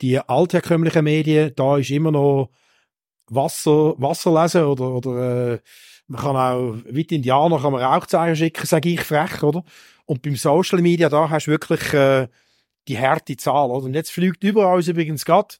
[0.00, 2.50] die altherkömmlichen Medien, da ist immer noch
[3.28, 5.58] Wasser, Wasser lesen oder, oder äh,
[6.06, 9.62] man kann auch, wie die Indianer, kann man Rauchzeichen schicken, sage ich frech, oder?
[10.06, 12.28] Und beim Social Media, da hast du wirklich äh,
[12.88, 13.84] die harte Zahl, oder?
[13.84, 15.56] Und jetzt fliegt über uns übrigens gerade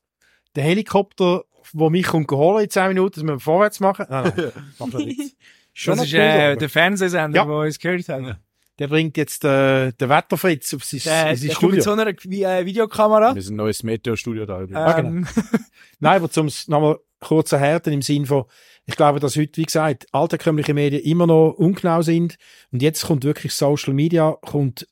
[0.57, 4.07] der Helikopter, wo mich kommt geholt in 10 Minuten, dass wir vorwärts machen.
[4.09, 5.37] Nein, nein, mach das nicht.
[5.75, 7.45] Schon das ist cool, äh, der Fernsehsender, Ja.
[7.45, 8.37] der uns gehört haben.
[8.79, 11.97] Der bringt jetzt äh, den Wetterfritz auf sein, Der, in sein der kommt mit Studio.
[11.97, 13.35] so einer äh, Videokamera.
[13.35, 14.61] Wir sind ein neues Meteor-Studio da.
[14.61, 14.79] übrigens.
[14.79, 15.09] Ah, genau.
[15.09, 15.27] Ähm,
[16.01, 18.45] Nein, aber zum nochmal kurz erhärten im Sinn von,
[18.87, 22.37] ich glaube, dass heute, wie gesagt, alterkömmliche Medien immer noch ungenau sind
[22.71, 24.87] und jetzt kommt wirklich Social Media, kommt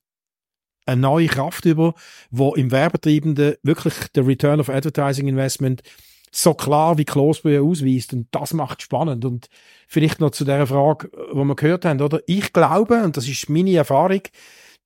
[0.87, 1.95] eine neue Kraft über,
[2.31, 5.83] wo im Werbetreibenden wirklich der Return of Advertising Investment
[6.37, 9.49] so klar wie Klosbrühe ausweist und das macht spannend und
[9.89, 12.21] vielleicht noch zu der Frage, wo wir gehört haben, oder?
[12.27, 14.21] Ich glaube, und das ist meine Erfahrung,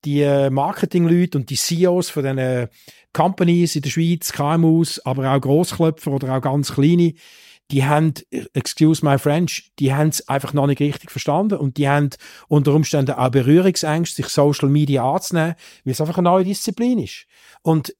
[0.04, 2.68] die äh, Marketingleute und die CEOs von diesen
[3.12, 7.14] Companies in der Schweiz, KMUs, aber auch Grossklöpfer oder auch ganz kleine,
[7.70, 8.14] die haben,
[8.52, 12.10] excuse my French, die haben es einfach noch nicht richtig verstanden und die haben
[12.48, 17.26] unter Umständen auch Berührungsängste, sich Social Media anzunehmen, weil es einfach eine neue Disziplin ist.
[17.62, 17.94] Und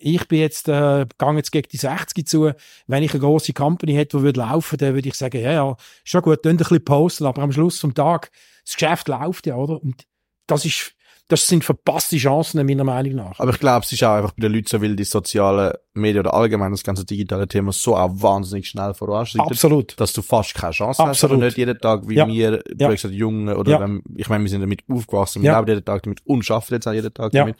[0.00, 2.52] ich bin jetzt, äh, gehe jetzt gegen die 60 zu.
[2.86, 5.76] Wenn ich eine grosse Company hätte, die würde laufen, dann würde ich sagen, ja, ja,
[6.04, 8.30] schon gut, dann ein bisschen posten, aber am Schluss vom Tag,
[8.64, 9.82] das Geschäft läuft ja, oder?
[9.82, 10.04] Und
[10.46, 10.92] das ist,
[11.26, 13.38] das sind verpasste Chancen, meiner Meinung nach.
[13.40, 16.20] Aber ich glaube, es ist auch einfach bei den Leuten so, weil die sozialen Medien
[16.20, 20.00] oder allgemein das ganze digitale Thema so auch wahnsinnig schnell voranschreitet, Absolut.
[20.00, 21.40] dass du fast keine Chance hast, Absolut.
[21.40, 22.26] nicht jeden Tag wie Ja.
[22.26, 22.88] wir, ja.
[22.90, 23.80] gesagt, Jungen oder Ja.
[23.80, 25.58] wenn, ich meine, wir sind damit aufgewachsen, wir Ja.
[25.58, 27.42] leben jeden Tag damit und schaffen jetzt auch jeden Tag Ja.
[27.42, 27.56] damit.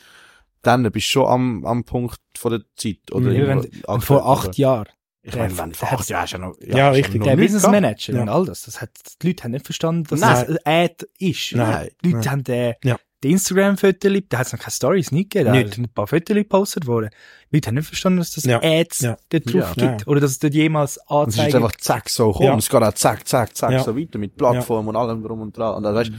[0.62, 3.12] Dann bist du schon am, am Punkt von der Zeit.
[3.12, 3.36] Oder Mhm.
[3.36, 4.56] irgendwo wenn, aktuell, vor acht?
[4.58, 4.88] Jahren.
[5.22, 7.22] Ich meine, wenn vor acht Jahren ist ja noch, Ja, ist richtig.
[7.24, 7.80] Der Business gehabt.
[7.80, 8.22] Manager Ja.
[8.22, 8.90] und all das, das hat,
[9.22, 10.46] die Leute haben nicht verstanden, dass Nein.
[10.48, 11.52] das ein Ad ist.
[11.54, 11.88] Nein.
[12.02, 12.30] Die Leute Nein.
[12.32, 12.96] haben den, Ja.
[13.22, 16.34] den Instagram-Fotos, da hat es noch keine Stories nicht gegeben, da sind ein paar Fotos
[16.34, 17.10] gepostet worden.
[17.50, 18.60] Die Leute haben nicht verstanden, dass das Ja.
[18.62, 19.16] Ads Ja.
[19.28, 19.88] dort drauf Ja.
[19.88, 20.00] gibt.
[20.02, 20.06] Ja.
[20.06, 21.54] Oder dass es dort jemals Und es ist anzeigt.
[21.56, 22.56] einfach zack so komm, Ja.
[22.56, 23.82] es geht auch zack, zack, zack Ja.
[23.84, 25.74] so weiter mit Plattformen und allem drum und dran.
[25.76, 26.12] Und also, weißt,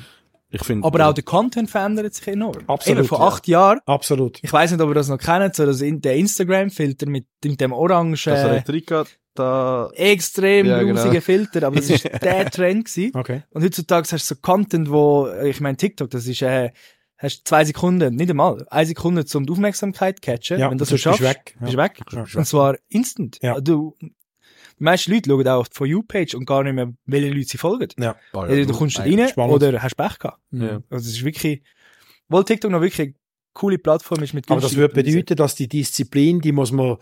[0.51, 2.63] ich finde, Aber auch der Content verändert sich enorm.
[2.67, 3.27] Absolut, Eben, vor ja.
[3.27, 4.39] acht Jahren, Absolut.
[4.41, 7.61] ich weiß nicht, ob ihr das noch kennt, so das in, der Instagram-Filter mit, mit
[7.61, 11.01] dem orange, dass äh, Rhetorika da, extrem Ja, genau.
[11.01, 13.11] grusigen Filter, aber das ist der Trend gewesen.
[13.15, 13.43] Okay.
[13.51, 16.71] Und heutzutage hast du so Content, wo, äh, ich meine, TikTok, das ist, äh,
[17.17, 20.59] hast zwei Sekunden, nicht einmal, eine Sekunde, um die Aufmerksamkeit zu catchen.
[20.59, 21.55] Ja, Wenn du das sonst bist schaffst, du weg.
[21.55, 21.61] Ja.
[21.61, 21.99] bist du weg.
[22.33, 22.39] Ja.
[22.39, 23.37] Und zwar instant.
[23.41, 23.59] Ja.
[23.61, 23.95] Du,
[24.79, 27.47] die meisten Leute schauen auch auf die For You-Page und gar nicht mehr, welche Leute
[27.49, 27.89] sie folgen.
[27.99, 28.15] Ja.
[28.33, 29.53] Oh, Entweder du kommst da rein spannend.
[29.55, 30.39] oder hast Pech gehabt.
[30.51, 30.81] Ja.
[30.89, 31.61] Also es ist wirklich,
[32.29, 33.13] weil TikTok noch wirklich eine
[33.53, 36.97] coole Plattform ist mit Aber das würde bedeuten, dass die Disziplin, die muss man,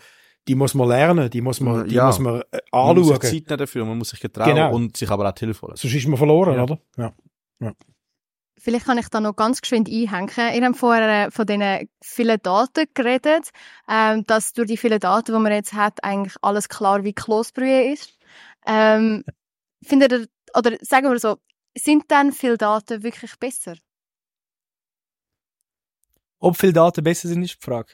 [0.47, 2.07] die muss man lernen, die muss man, die Ja.
[2.07, 3.45] muss man äh, Man muss sich anschauen.
[3.47, 4.73] Zeit dafür, man muss sich getrauen Genau.
[4.73, 5.75] und sich aber auch die Hilfe holen.
[5.75, 6.63] Sonst ist man verloren, Ja.
[6.63, 6.79] oder?
[6.97, 7.73] Ja.
[8.59, 10.55] Vielleicht kann ich da noch ganz geschwind einhängen.
[10.55, 13.51] Ihr habt vorher äh, von diesen vielen Daten geredet,
[13.87, 17.93] ähm, dass durch die vielen Daten, die man jetzt hat, eigentlich alles klar wie Kloßbrühe
[17.93, 18.17] ist.
[18.65, 19.23] Ähm,
[19.83, 21.37] findet ihr, oder sagen wir so,
[21.77, 23.75] sind dann viele Daten wirklich besser?
[26.39, 27.93] Ob viele Daten besser sind, ist die Frage.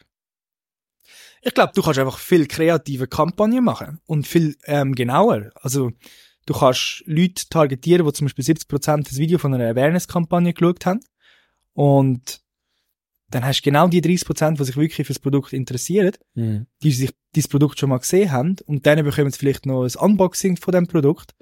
[1.41, 5.51] Ich glaube, du kannst einfach viel kreative Kampagnen machen und viel ähm, genauer.
[5.55, 5.91] Also
[6.45, 10.99] du kannst Leute targetieren, die zum Beispiel 70% das Video von einer Awareness-Kampagne geschaut haben
[11.73, 12.41] und
[13.29, 16.67] dann hast du genau die 30%, die sich wirklich für das Produkt interessieren, Mhm.
[16.83, 19.95] die sich dieses Produkt schon mal gesehen haben und dann bekommen sie vielleicht noch ein
[19.95, 21.33] Unboxing von dem Produkt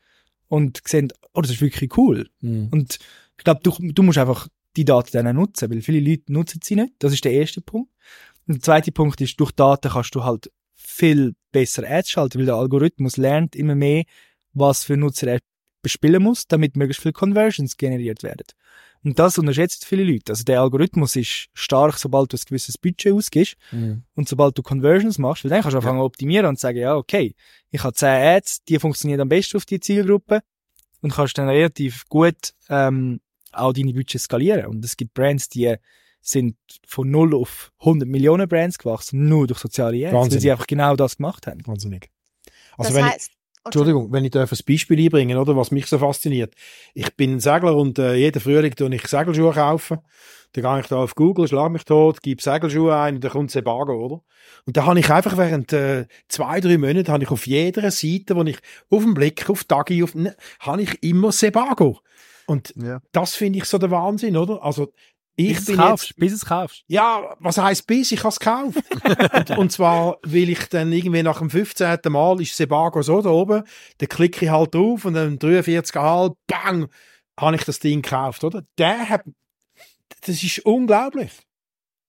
[0.47, 2.29] und sehen, oh, das ist wirklich cool.
[2.39, 2.69] Mhm.
[2.71, 2.99] Und
[3.37, 6.75] ich glaube, du, du musst einfach die Daten dann nutzen, weil viele Leute nutzen sie
[6.75, 6.93] nicht.
[6.99, 7.91] Das ist der erste Punkt.
[8.47, 12.45] Und der zweite Punkt ist, durch Daten kannst du halt viel besser Ads schalten, weil
[12.45, 14.03] der Algorithmus lernt immer mehr,
[14.53, 15.39] was für Nutzer er
[15.81, 18.45] bespielen muss, damit möglichst viele Conversions generiert werden.
[19.03, 20.31] Und das unterschätzt viele Leute.
[20.31, 24.03] Also der Algorithmus ist stark, sobald du ein gewisses Budget ausgibst Mhm.
[24.13, 26.95] und sobald du Conversions machst, weil dann kannst du anfangen zu optimieren und sagen, ja,
[26.95, 27.33] okay,
[27.71, 30.41] ich habe 10 Ads, die funktionieren am besten auf die Zielgruppe
[31.01, 34.67] und kannst dann relativ gut ähm, auch deine Budgets skalieren.
[34.67, 35.75] Und es gibt Brands, die
[36.21, 40.41] sind von 0 auf 100 Millionen Brands gewachsen, nur durch soziale Ads, weil Wahnsinnig.
[40.43, 41.65] sie einfach genau das gemacht haben.
[41.65, 42.11] Wahnsinnig.
[42.77, 43.27] Also das wenn ich,
[43.63, 46.55] Entschuldigung, wenn ich darf ein Beispiel einbringen, oder, was mich so fasziniert.
[46.93, 49.99] Ich bin ein Segler und äh, jeden Frühling tue ich Segelschuhe kaufen.
[50.53, 53.51] Dann gehe ich da auf Google, schlage mich tot, gebe Segelschuhe ein und dann kommt
[53.51, 54.21] Sebago, oder?
[54.65, 58.35] Und da habe ich einfach während äh, zwei, drei Monaten habe ich auf jeder Seite,
[58.35, 58.57] wo ich
[58.89, 61.99] auf den Blick, auf Tagi, auf, ne, habe ich immer Sebago.
[62.47, 62.99] Und Ja.
[63.11, 64.63] das finde ich so der Wahnsinn, oder?
[64.63, 64.91] Also,
[65.49, 66.83] ich bis bin kaufst, jetzt, bis es kaufst.
[66.87, 68.11] ja, was heisst bis?
[68.11, 68.77] Ich habe es gekauft.
[69.35, 71.99] und, und zwar, weil ich dann irgendwie nach dem 15.
[72.09, 73.63] Mal ist Sebago so da oben,
[73.97, 76.87] dann klicke ich halt drauf und dann 43,5, bang,
[77.39, 78.63] habe ich das Ding gekauft, oder?
[78.77, 79.23] Der hat,
[80.21, 81.31] das ist unglaublich.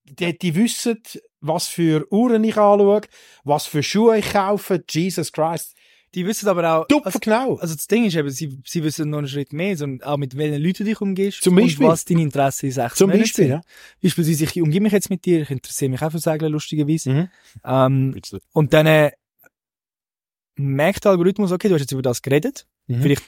[0.05, 1.03] Die, die wissen,
[1.40, 3.03] was für Uhren ich anschaue,
[3.45, 5.77] was für Schuhe ich kaufe, Jesus Christ.
[6.14, 7.57] Die wissen aber auch, Dupfer also, genau.
[7.57, 10.37] also das Ding ist eben, sie, sie wissen noch einen Schritt mehr, sondern auch mit
[10.37, 11.87] welchen Leuten du dich umgehst Zum Beispiel.
[11.87, 13.51] und was deine Interessen in sechs Zum Monaten Beispiel, sind.
[13.53, 13.61] ja.
[14.03, 17.11] Beispielsweise, ich umgebe mich jetzt mit dir, ich interessiere mich auch für Segeln, lustigerweise.
[17.11, 17.29] Mhm.
[17.64, 18.20] Ähm,
[18.53, 19.12] und dann äh,
[20.57, 23.03] merkt der Algorithmus, okay, du hast jetzt über das geredet, Mhm.
[23.03, 23.22] vielleicht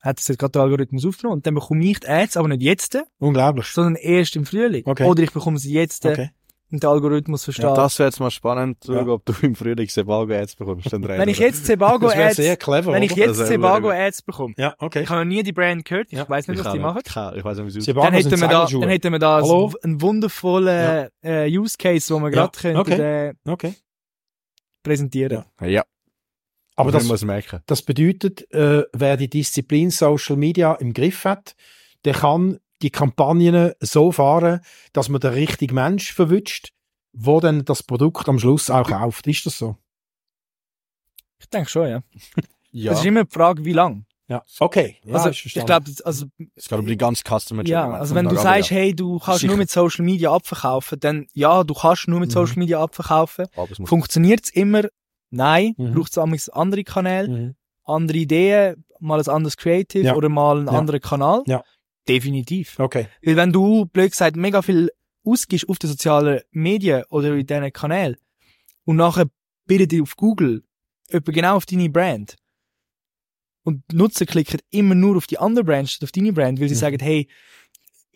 [0.00, 2.62] hat es jetzt gerade der Algorithmus aufgenommen und dann bekomme ich die Ads, aber nicht
[2.62, 3.66] jetzt, Unglaublich.
[3.66, 4.82] sondern erst im Frühling.
[4.86, 5.04] Okay.
[5.04, 6.30] Oder ich bekomme sie jetzt Okay.
[6.72, 7.64] Und der Algorithmus versteht.
[7.66, 9.06] Ja, das wäre jetzt mal spannend, zu Ja.
[9.06, 10.92] ob du im Frühling Sebago Ads bekommst.
[10.92, 14.22] Dann wenn ich jetzt Sebago Ads, sehr clever, wenn ich jetzt wäre Sebago wirklich- Ads
[14.22, 15.02] bekomme, Ja, okay.
[15.02, 16.28] ich habe noch nie die Brand gehört, ich Ja.
[16.28, 17.02] weiß nicht, was die machen.
[17.04, 19.72] Ich weiß nicht, wie Dann hätten, wir da, dann hätten wir da Hallo?
[19.82, 23.28] einen wundervollen äh, Use Case, wo wir Ja, gerade könnten, okay.
[23.28, 23.74] äh, Okay.
[24.82, 25.44] präsentieren.
[25.60, 25.66] Ja.
[25.66, 25.82] Ja.
[26.74, 27.60] Aber das, muss merken.
[27.66, 31.54] Das bedeutet, äh, wer die Disziplin Social Media im Griff hat,
[32.06, 34.60] der kann die Kampagnen so fahren,
[34.92, 36.72] dass man den richtigen Mensch verwünscht,
[37.12, 39.26] wo dann das Produkt am Schluss auch kauft.
[39.26, 39.76] Ist das so?
[41.40, 42.02] Ich denke schon, ja.
[42.74, 42.92] Ja.
[42.92, 44.06] Es ist immer die Frage, wie lang.
[44.28, 44.42] Ja.
[44.58, 44.96] Okay.
[45.04, 47.98] Ja, also, ich glaube, also, es geht um die ganze Customer ja, Journey.
[47.98, 48.76] also wenn du sagst, ja.
[48.78, 49.50] hey, du kannst Sicher.
[49.50, 52.32] nur mit Social Media abverkaufen, dann ja, du kannst nur mit Mhm.
[52.32, 53.44] Social Media abverkaufen.
[53.54, 53.78] Aber es
[54.52, 54.84] immer?
[55.28, 55.74] Nein.
[55.76, 55.92] Mhm.
[55.92, 57.54] Braucht es andere Kanäle, Mhm.
[57.84, 60.14] andere Ideen, mal ein anderes Creative Ja.
[60.14, 60.78] oder mal einen Ja.
[60.78, 61.42] anderen Kanal?
[61.46, 61.62] Ja.
[62.08, 62.78] Definitiv.
[62.78, 63.08] Okay.
[63.22, 64.90] Weil wenn du, blöd gesagt, mega viel
[65.24, 68.16] ausgibst auf den sozialen Medien oder in diesen Kanälen
[68.84, 69.26] und nachher
[69.66, 70.64] bildet dich auf Google
[71.10, 72.36] jemand genau auf deine Brand
[73.64, 76.74] und Nutzer klicken immer nur auf die andere Brand statt auf deine Brand, weil sie
[76.74, 76.78] Mhm.
[76.80, 77.28] sagen, hey,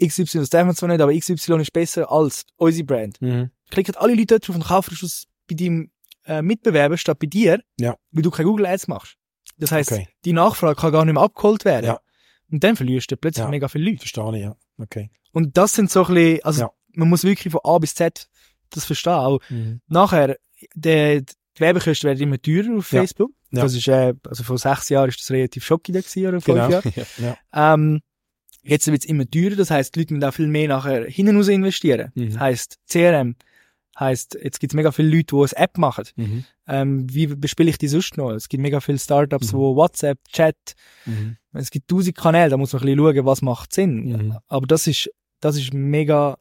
[0.04, 3.20] XY, das darf man zwar nicht, aber XY ist besser als unsere Brand.
[3.22, 3.50] Mhm.
[3.70, 5.90] Klicken alle Leute dort drauf und kaufen Schluss bei deinem
[6.24, 7.96] äh, Mitbewerber statt bei dir, Ja.
[8.10, 9.16] weil du keine Google Ads machst.
[9.58, 10.08] Das heißt, Okay.
[10.24, 11.86] die Nachfrage kann gar nicht mehr abgeholt werden.
[11.86, 12.00] Ja.
[12.50, 13.50] Und dann verlierst du plötzlich Ja.
[13.50, 13.98] mega viele Leute.
[13.98, 14.56] Verstehe ich, ja.
[14.78, 15.10] Okay.
[15.32, 16.70] Und das sind so ein bisschen, also Ja.
[16.94, 18.28] man muss wirklich von A bis Z
[18.70, 19.12] das verstehen.
[19.12, 19.80] Auch Mhm.
[19.88, 20.36] nachher,
[20.74, 23.00] der, die Werbekosten werden immer teurer auf Ja.
[23.00, 23.30] Facebook.
[23.50, 23.62] Ja.
[23.62, 26.70] Das ist, äh, also vor sechs Jahren ist das relativ schockierend gewesen, oder fünf Genau.
[26.70, 27.36] Jahren.
[27.54, 28.00] Ähm,
[28.62, 31.36] jetzt wird es immer teurer, das heißt, die Leute müssen auch viel mehr nachher hinten
[31.36, 32.10] raus investieren.
[32.14, 32.30] Mhm.
[32.30, 33.36] Das heisst, CRM,
[33.98, 36.04] heisst, jetzt gibt es mega viele Leute, die eine App machen.
[36.16, 36.44] Mhm.
[36.68, 38.30] Ähm, wie bespiele ich die sonst noch?
[38.32, 39.56] Es gibt mega viele Startups, Mhm.
[39.58, 40.56] wo WhatsApp, Chat,
[41.06, 41.36] Mhm.
[41.54, 44.04] es gibt tausend Kanäle, da muss man ein bisschen schauen, was macht Sinn.
[44.08, 44.38] Mhm.
[44.48, 46.36] Aber das ist, das ist mega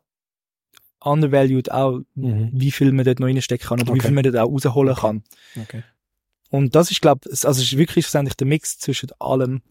[0.99, 2.49] undervalued auch, Mhm.
[2.53, 4.07] wie viel man dort noch reinstecken kann oder wie Okay.
[4.07, 5.01] viel man dort auch rausholen Okay.
[5.01, 5.23] kann.
[5.61, 5.83] Okay.
[6.49, 9.61] Und das ist, glaube ich, also ist wirklich schlussendlich der Mix zwischen allem,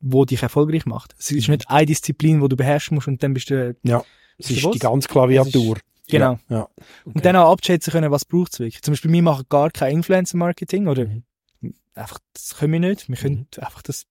[0.00, 1.14] wo dich erfolgreich macht.
[1.18, 1.52] Es ist Mhm.
[1.54, 4.04] nicht eine Disziplin, wo du beherrschen musst und dann bist du, Ja.
[4.38, 5.78] Es ist die ganze Klaviatur.
[6.08, 6.38] Genau.
[6.48, 6.68] Ja.
[7.04, 8.82] Und dann auch abschätzen können, was braucht es wirklich.
[8.82, 11.24] Zum Beispiel, wir machen gar kein Influencer-Marketing oder Mhm.
[11.94, 13.08] einfach, das können wir nicht.
[13.08, 14.06] Wir können einfach das,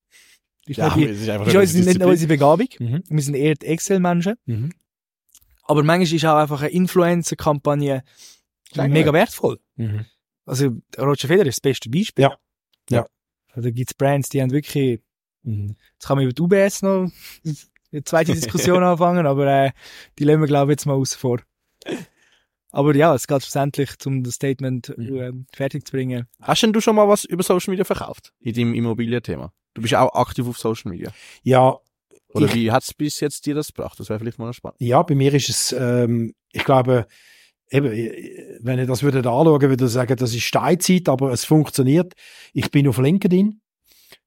[0.68, 2.68] ist Ja, die, es ist einfach ist nicht unsere Begabung.
[2.80, 3.04] Mhm.
[3.08, 4.36] Wir sind eher die Excel-Menschen.
[4.46, 4.72] Mhm.
[5.64, 8.04] Aber manchmal ist auch einfach eine Influencer-Kampagne
[8.76, 9.60] mega wertvoll.
[9.78, 10.06] Mhm.
[10.46, 12.24] Also, Roger Federer ist das beste Beispiel.
[12.24, 12.38] Ja.
[12.90, 13.06] Ja.
[13.54, 15.00] Also, Da gibt's Brands, die haben wirklich,
[15.44, 15.76] Mhm.
[15.94, 17.10] jetzt kann man über die UBS noch
[17.92, 19.72] eine zweite Diskussion anfangen, aber äh,
[20.20, 21.40] die lassen wir, glaube ich, jetzt mal außen vor.
[22.72, 25.16] Aber ja, es geht schlussendlich, um das Statement Mhm.
[25.18, 26.28] ähm, fertig zu bringen.
[26.42, 28.34] Hast denn du schon mal was über Social Media verkauft?
[28.40, 29.54] In deinem Immobilienthema?
[29.74, 31.12] Du bist auch aktiv auf Social Media.
[31.44, 31.78] Ja,
[32.34, 33.98] Oder Ich- wie hat's bis jetzt dir das gebracht?
[33.98, 34.76] Das wäre vielleicht mal spannend.
[34.82, 37.08] Ja, bei mir ist es, ähm, ich glaube,
[37.72, 41.46] eben, äh, wenn ihr das würdet anschauen, würde ich sagen, das ist Steinzeit, aber es
[41.46, 42.12] funktioniert.
[42.52, 43.62] Ich bin auf LinkedIn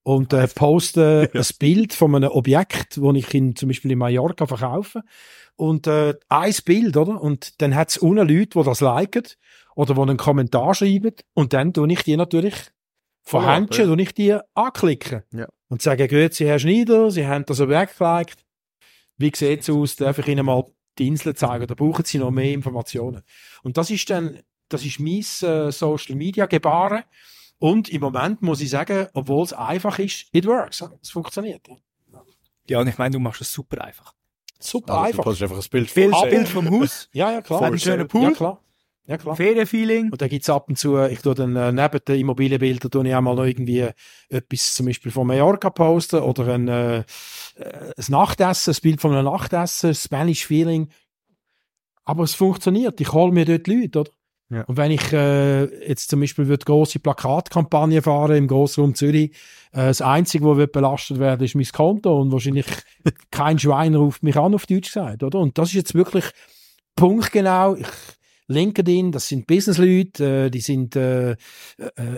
[0.01, 4.47] und äh, poste ein Bild von einem Objekt, das ich in, zum Beispiel in Mallorca
[4.47, 5.03] verkaufe.
[5.59, 7.21] Und äh, ein Bild, oder?
[7.21, 9.23] Und dann hat es unten Leute, die das liken
[9.75, 11.13] oder die einen Kommentar schreiben.
[11.33, 12.55] Und dann tue ich die natürlich
[13.23, 13.93] von Follow-up, Händchen, ja.
[13.93, 15.23] tue ich die anklicken.
[15.33, 15.49] Ja.
[15.67, 18.45] Und sage, grüezi Herr Schneider, Sie haben das Objekt geliked.
[19.17, 19.97] Wie sieht's aus?
[19.97, 20.63] Darf ich Ihnen mal
[20.97, 21.67] die Insel zeigen?
[21.67, 23.21] Da brauchen Sie noch mehr Informationen.
[23.61, 27.03] Und das ist dann, das ist mein äh, Social Media Gebaren.
[27.57, 30.85] Und im Moment muss ich sagen, obwohl es einfach ist, it works.
[31.01, 31.67] Es funktioniert.
[32.69, 34.13] Ja, und ich meine, du machst es super einfach.
[34.61, 35.23] Super Also, du einfach.
[35.23, 37.61] postest einfach ein Bild Bild, von- Bild vom Haus, Ja, ja, klar.
[37.61, 38.23] Hat einen schönen Pool.
[38.23, 38.61] Ja, klar.
[39.07, 39.35] Ja, klar.
[39.35, 40.11] Ferienfeeling.
[40.11, 43.15] Und da gibt's ab und zu, ich tue dann äh, neben den Immobilienbildern tue ich
[43.15, 43.87] auch mal noch irgendwie
[44.29, 47.03] etwas zum Beispiel von Mallorca posten oder ein, äh, äh,
[47.55, 50.89] ein Nachtessen, ein Bild von einem Nachtessen, Spanish Feeling.
[52.03, 53.01] Aber es funktioniert.
[53.01, 54.11] Ich hole mir dort Leute, oder?
[54.49, 54.63] Ja.
[54.63, 59.31] Und wenn ich äh, jetzt zum Beispiel würde große Plakatkampagne fahren im Grossraum Zürich,
[59.71, 62.65] äh, das Einzige, was wird belastet werden, ist mein Konto und wahrscheinlich
[63.31, 65.39] kein Schwein ruft mich an, auf Deutsch gesagt, oder?
[65.39, 66.25] Und das ist jetzt wirklich
[66.95, 67.75] punktgenau.
[67.75, 67.87] Ich,
[68.49, 71.37] LinkedIn, das sind Businessleute, äh, die sind äh, äh,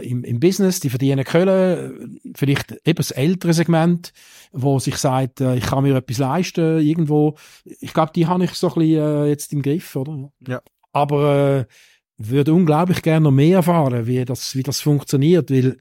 [0.02, 4.14] im, im Business, die verdienen Können, vielleicht eben das ältere Segment,
[4.54, 7.36] wo sich sagt, äh, ich kann mir etwas leisten irgendwo.
[7.82, 10.32] Ich glaube, die habe ich so ein bisschen äh, jetzt im Griff, oder?
[10.48, 10.62] Ja.
[10.94, 11.66] Aber äh,
[12.30, 15.78] würde unglaublich gerne noch mehr erfahren, wie das, wie das funktioniert, weil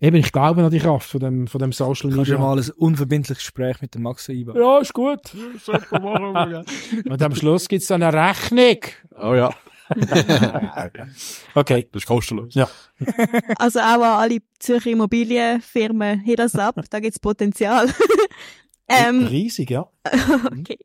[0.00, 2.38] eben ich glaube an die Kraft von dem, von dem Social Kannst du Media.
[2.38, 4.56] mal ein unverbindliches Gespräch mit dem Max einbauen?
[4.60, 5.20] Ja, ist gut.
[5.90, 8.78] Und am Schluss gibt's dann eine Rechnung.
[9.20, 9.50] Oh ja.
[11.54, 11.86] Okay.
[11.92, 12.54] Das ist kostenlos.
[13.58, 17.88] Also auch an alle Zürcher Immobilienfirmen, hit das ab, da gibt's Potenzial.
[18.88, 19.86] ähm, Riesig, ja.
[20.46, 20.78] okay.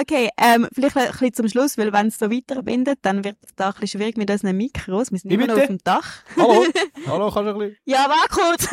[0.00, 3.54] Okay, ähm, vielleicht ein bisschen zum Schluss, weil wenn es so weiterbindet, dann wird es
[3.54, 5.10] da ein bisschen schwierig mit unseren Mikros.
[5.10, 6.22] Wir sind immer noch auf dem Dach.
[6.36, 6.64] Hallo?
[7.06, 7.76] Hallo, kannst du ein bisschen?
[7.84, 8.68] Ja, war kurz.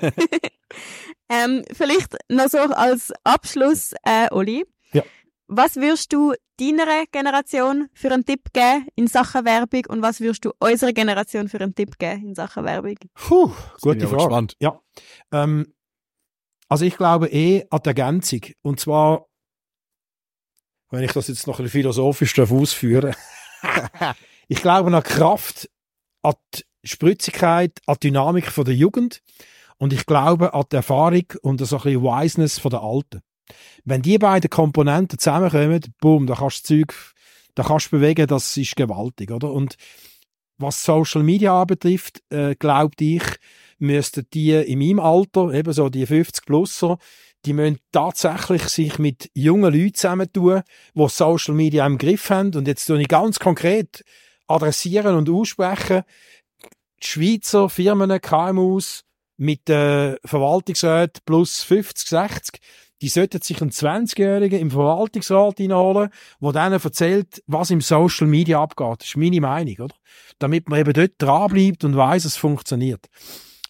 [1.28, 4.64] ähm, vielleicht noch so als Abschluss, äh, Oli.
[4.92, 5.02] Ja.
[5.48, 10.44] Was würdest du deiner Generation für einen Tipp geben in Sachen Werbung und was würdest
[10.44, 12.96] du unserer Generation für einen Tipp geben in Sachen Werbung?
[13.14, 13.54] Puh, bin
[13.94, 14.16] gute Frage.
[14.16, 14.56] gespannt.
[14.60, 14.80] Ja.
[15.32, 15.74] Ähm,
[16.68, 18.40] also ich glaube eh an die Ergänzung.
[18.62, 19.26] Und zwar,
[20.92, 23.14] wenn ich das jetzt noch ein philosophisch darf ausführen
[24.48, 25.70] ich glaube an Kraft,
[26.22, 29.22] an die Spritzigkeit, an die Dynamik von der Jugend
[29.78, 33.20] und ich glaube an die Erfahrung und so ein Wiseness von der Alten.
[33.84, 36.94] Wenn die beiden Komponenten zusammenkommen, boom, da kannst du Zeug,
[37.54, 39.52] da kannst du bewegen, das ist gewaltig, oder?
[39.52, 39.76] Und
[40.58, 43.24] was Social Media anbetrifft, äh, glaubt ich,
[43.78, 46.98] müssten die in meinem Alter, eben so die 50-Plusser,
[47.44, 50.62] die müssen tatsächlich sich mit jungen Leuten zusammentun,
[50.94, 52.54] die Social Media im Griff haben.
[52.54, 54.04] Und jetzt tue ich ganz konkret
[54.46, 56.02] adressieren und aussprechen,
[57.02, 59.04] die Schweizer Firmen, KMUs
[59.36, 62.60] mit äh, Verwaltungsrat plus 50, 60,
[63.02, 68.62] die sollten sich einen 20-Jährigen im Verwaltungsrat hineinholen, der denen erzählt, was im Social Media
[68.62, 69.00] abgeht.
[69.00, 69.96] Das ist meine Meinung, oder?
[70.38, 73.08] Damit man eben dort dranbleibt und weiß, es funktioniert.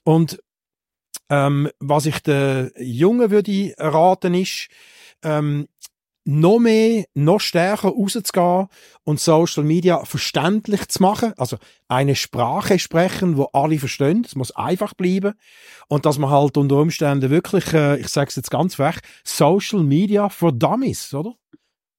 [0.05, 0.39] Und
[1.33, 4.69] ähm, was ich den Jungen würde raten ist,
[5.25, 5.67] ähm,
[6.25, 8.69] noch mehr, noch stärker rauszugehen
[9.05, 11.33] und Social Media verständlich zu machen.
[11.39, 11.57] Also
[11.89, 14.25] eine Sprache sprechen, wo alle verstehen.
[14.27, 15.33] Es muss einfach bleiben.
[15.89, 19.83] Und dass man halt unter Umständen wirklich, äh, ich sage es jetzt ganz frech, Social
[19.83, 21.35] Media for Dummies, oder?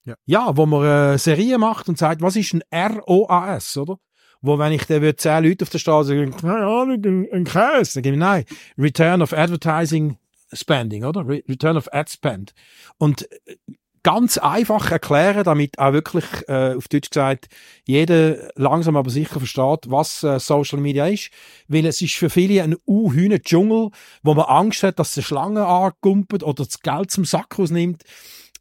[0.06, 0.16] Ja.
[0.26, 3.98] Ja, wo man eine Serie macht und sagt, was ist ein ROAS, oder?
[4.46, 8.04] Wo, wenn ich dann zehn Leute auf der Straße sagen, keine Ahnung, ein, Käse, dann
[8.04, 8.44] gebe ich, nein,
[8.78, 10.18] Return of Advertising
[10.52, 11.26] Spending, oder?
[11.26, 12.54] Re Return of Ad Spend.
[12.98, 13.56] Und äh,
[14.04, 17.48] ganz einfach erklären, damit auch wirklich, äh, auf Deutsch gesagt,
[17.86, 21.32] jeder langsam aber sicher versteht, was äh, Social Media ist.
[21.70, 25.66] Weil es ist für viele ein unhühner Dschungel, wo man Angst hat, dass die Schlange
[25.66, 28.04] angumpelt oder das Geld zum Sack rausnimmt.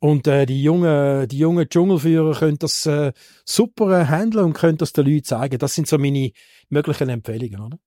[0.02, 3.12] Und äh, die jungen, die jungen Dschungelführer können das äh,
[3.44, 5.58] super äh, handeln und können das den Leuten zeigen.
[5.60, 6.32] Das sind so meine
[6.70, 7.78] möglichen Empfehlungen, oder?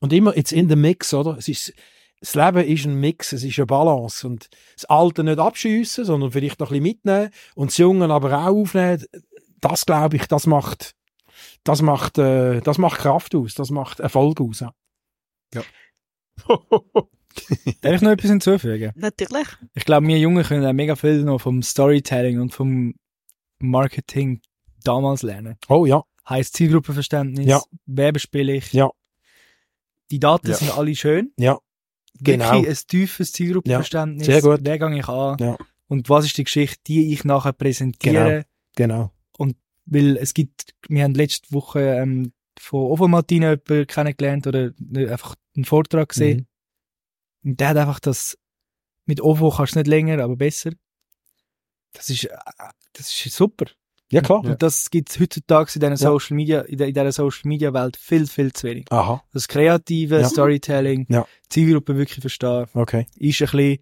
[0.00, 1.36] Und immer jetzt in the Mix, oder?
[1.38, 1.72] Es ist,
[2.18, 4.26] das Leben ist ein Mix, es ist eine Balance.
[4.26, 8.36] Und das Alte nicht abschiessen, sondern vielleicht noch ein bisschen mitnehmen und das Junge aber
[8.40, 9.04] auch aufnehmen.
[9.60, 10.96] Das glaube ich, das macht,
[11.62, 14.64] das macht, äh, das macht Kraft aus, das macht Erfolg aus.
[15.54, 15.62] Ja.
[17.80, 18.92] Darf ich noch etwas hinzufügen?
[18.94, 19.46] Natürlich.
[19.74, 22.94] Ich glaube, wir Jungen können auch mega viel noch vom Storytelling und vom
[23.58, 24.40] Marketing
[24.84, 25.56] damals lernen.
[25.68, 27.62] Oh ja, Heißt Zielgruppenverständnis, Ja.
[27.86, 28.72] wer bespiele ich?
[28.72, 28.90] Ja.
[30.10, 30.54] Die Daten Ja.
[30.54, 31.32] sind alle schön.
[31.36, 31.58] ja,
[32.20, 32.52] Genau.
[32.52, 34.26] Wirklich ein tiefes Zielgruppenverständnis.
[34.26, 34.60] Ja, sehr gut.
[34.64, 35.36] Wer gehe ich an?
[35.38, 35.56] Ja.
[35.88, 38.44] Und was ist die Geschichte, die ich nachher präsentiere?
[38.74, 39.12] genau.
[39.88, 45.12] Weil es gibt, wir haben letzte Woche ähm, von Ovo Martino jemanden kennengelernt oder ne,
[45.12, 46.38] einfach einen Vortrag gesehen.
[46.38, 46.46] Mhm.
[47.46, 48.36] Und der hat einfach das,
[49.06, 50.72] mit Ovo kannst du nicht länger, aber besser.
[51.92, 52.36] Das ist, äh,
[52.92, 53.66] das ist super.
[54.12, 54.44] Ja, klar.
[54.44, 55.96] Und das gibt's heutzutage in dieser.
[55.96, 58.86] Social Media, in der- in dieser Social Media Welt viel, viel zu wenig.
[58.92, 60.28] Aha, Das kreative Ja.
[60.28, 61.26] Storytelling, Ja.
[61.48, 63.06] Zielgruppe wirklich verstehen, okay.
[63.16, 63.78] ist ein bisschen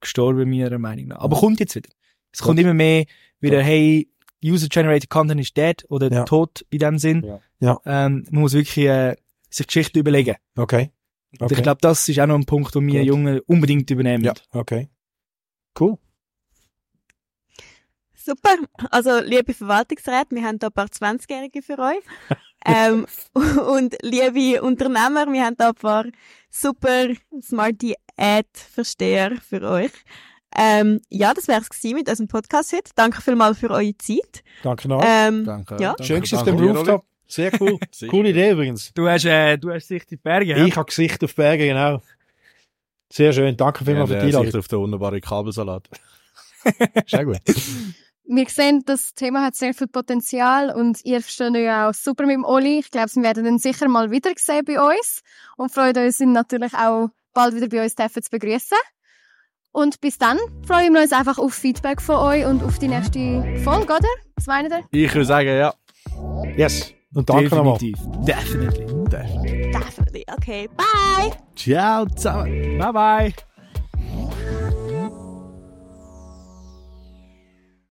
[0.00, 1.18] gestorben, meiner Meinung nach.
[1.18, 1.88] Aber kommt jetzt wieder.
[2.30, 3.04] Es kommt immer mehr
[3.40, 4.08] wieder, hey,
[4.44, 6.24] User-Generated Content ist dead oder Ja.
[6.24, 7.24] tot in dem Sinn.
[7.24, 7.40] Ja.
[7.58, 7.80] Ja.
[7.84, 9.16] Ähm, man muss wirklich äh,
[9.50, 10.36] sich Geschichten überlegen.
[10.56, 10.92] Okay.
[11.32, 11.54] Und Okay.
[11.54, 13.06] ich glaube, das ist auch noch ein Punkt, den wir Gut.
[13.06, 14.24] Jungen unbedingt übernehmen.
[14.24, 14.88] Ja, okay.
[15.78, 15.98] Cool.
[18.14, 18.56] Super.
[18.90, 22.02] Also, liebe Verwaltungsräte, wir haben da ein paar 20-Jährige für euch.
[22.66, 26.04] ähm, und liebe Unternehmer, wir haben da ein paar
[26.50, 27.06] super
[27.40, 29.92] smarty Ad-Versteher für euch.
[30.56, 32.90] Ähm, ja, das wär's gewesen mit unserem Podcast heute.
[32.94, 34.42] Danke vielmals für eure Zeit.
[34.62, 35.02] Danke noch.
[35.04, 35.74] Ähm, Danke.
[35.74, 35.90] Ja.
[35.90, 37.04] danke, Schön, dass danke auf dem Rooftop.
[37.28, 37.78] Sehr cool.
[38.08, 38.92] Coole Idee übrigens.
[38.94, 40.66] Du hast, äh, du hast Sicht in die Berge, hä?
[40.66, 42.00] Ich habe Gesicht auf Berge, genau.
[43.12, 43.56] Sehr schön.
[43.56, 44.46] Danke vielmals Ja, für die Einladung.
[44.46, 45.88] Sicht auf den wunderbaren Kabelsalat.
[47.06, 47.38] Sehr gut.
[48.30, 52.34] Wir sehen, das Thema hat sehr viel Potenzial und ihr versteht euch auch super mit
[52.34, 52.80] dem Oli.
[52.80, 55.22] Ich glaube, wir werden ihn sicher mal wieder sehen bei uns
[55.56, 58.76] und freuen uns, ihn natürlich auch bald wieder bei uns dürfen zu begrüßen.
[59.72, 63.44] Und bis dann freuen wir uns einfach auf Feedback von euch und auf die nächste
[63.64, 64.08] Folge, oder?
[64.36, 64.84] Was meint ihr?
[64.90, 65.72] Ich würde sagen, ja.
[66.54, 66.92] Yes.
[67.14, 67.78] Und danke nochmal.
[67.78, 67.98] Definitiv.
[68.24, 69.72] Definitely.
[69.72, 70.24] definitely.
[70.36, 71.30] Okay, bye!
[71.54, 72.78] Ciao zusammen.
[72.78, 73.34] Bye bye.